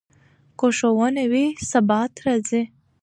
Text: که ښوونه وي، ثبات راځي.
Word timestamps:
که 0.59 0.67
ښوونه 0.77 1.23
وي، 1.31 1.45
ثبات 1.71 2.13
راځي. 2.25 2.63